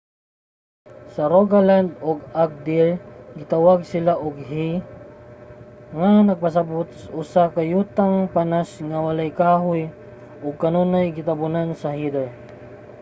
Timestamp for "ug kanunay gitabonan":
10.45-11.69